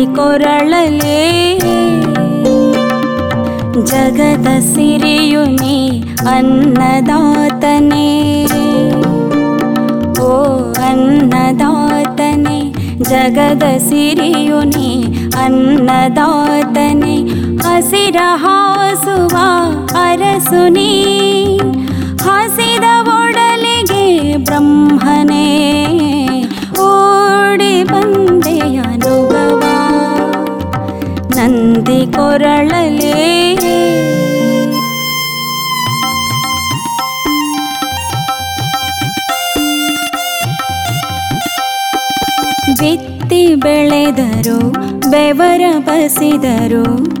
रले 0.00 1.22
जगद 3.90 4.46
स्रियुनि 4.64 5.78
अन्नदातने 6.34 8.06
ओ 10.22 10.30
अन्नदातने 10.90 12.58
जगदसिनि 13.10 14.30
अन्नदातने 15.44 17.16
असिर 17.74 18.18
हासुवारसुनि 18.44 19.18
ಬೆಳೆದರು, 43.46 44.72
ಬೆವರ 45.10 45.60
ಬಸಿದರು 45.78 47.18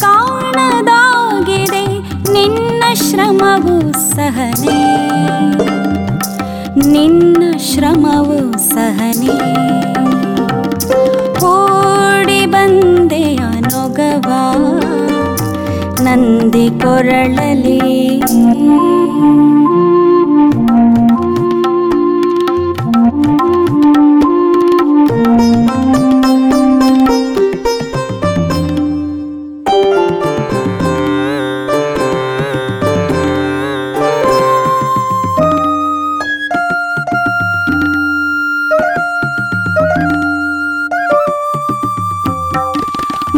ಕಾಣದಾಗಿದೆ 0.00 1.84
ನಿನ್ನ 2.32 2.82
ಶ್ರಮವು 2.94 3.92
ಸಹನೆ. 3.92 4.82
ನಿನ್ನ 6.92 7.56
ಶ್ರಮವು 7.58 8.58
ಸಹನೆ. 8.58 10.01
ನಂದಿ 16.11 16.65
ಕೊರಳಲಿ 16.81 17.77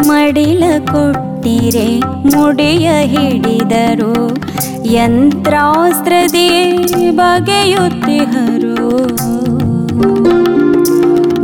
ಮಡಿಲ 0.10 0.64
ಕೊಟ್ಟಿರೆ 1.45 1.89
ಮುಡಿಯ 2.37 3.01
ಹಿಡಿದರು. 3.01 4.37
ಯಂತ್ರಾಸ್ತ್ರದೇ 4.93 6.49
ಬಗೆಯುತ್ತಿಹರು 7.11 8.89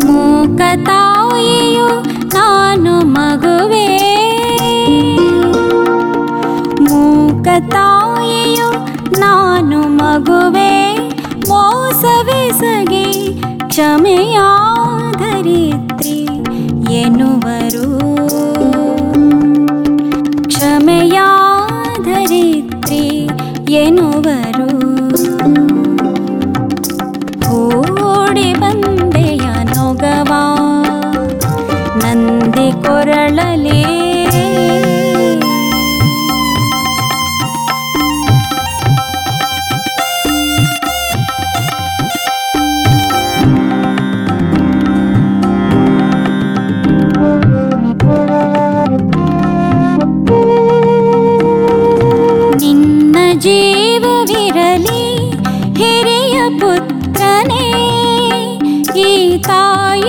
ಮೂಕ 0.07 0.61
ತಾಯಿಯು 0.87 1.89
ನಾನು 2.27 3.01
ಮಗುವೆ. 3.01 3.89
ಮೂಕ 6.81 7.47
ತಾಯಿಯು 7.71 8.71
ನಾನು 9.21 9.81
ಮಗುವೆ. 9.81 10.73
ಮೋಸವೆಸಗೆ 11.49 13.07
ಕ್ಷಮೆಯಾಧರಿತ್ರಿ 13.69 16.19
ಎನ್ನುವರು. 16.93 18.10
जीव 53.45 54.05
विरलि 54.31 55.05
हिरिय 55.79 56.39
पुत्री 56.61 57.69
गीताय 58.97 60.03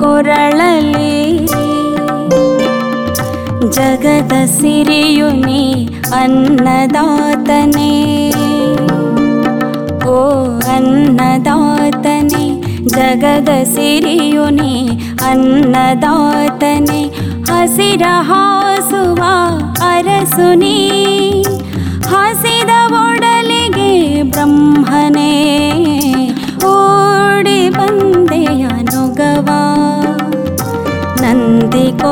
ಕೊರಳಲಿ 0.00 1.12
ಜಗದ 3.76 4.34
ಸಿರಿಯು 4.54 5.28
ನೀ 5.46 5.62
ಅನ್ನದಾತನೇ 6.14 7.92
ಓ 10.08 10.18
ಅನ್ನದಾತನೇ 10.74 12.44
ಜಗದ 12.88 13.48
ಸಿರಿಯು 13.74 14.46
ನೀ 14.50 14.74
ಅನ್ನದಾತನೇ 15.22 17.02
ಹಸಿರ 17.50 18.04
ಹಾಸುವ 18.30 19.20
ಅರಸು 19.82 20.48
ನೀ 20.54 20.76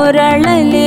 ஓரளலே 0.10 0.79